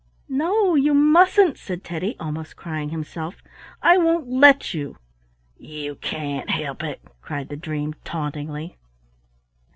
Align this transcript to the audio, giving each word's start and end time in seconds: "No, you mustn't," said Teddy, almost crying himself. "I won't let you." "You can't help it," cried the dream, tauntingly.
"No, 0.29 0.73
you 0.73 0.95
mustn't," 0.95 1.59
said 1.59 1.83
Teddy, 1.83 2.15
almost 2.19 2.55
crying 2.55 2.89
himself. 2.89 3.43
"I 3.83 3.99
won't 3.99 4.27
let 4.27 4.73
you." 4.73 4.97
"You 5.59 5.93
can't 5.93 6.49
help 6.49 6.81
it," 6.81 7.01
cried 7.21 7.49
the 7.49 7.55
dream, 7.55 7.93
tauntingly. 8.03 8.77